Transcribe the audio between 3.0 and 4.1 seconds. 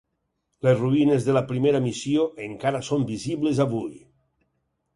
visibles avui.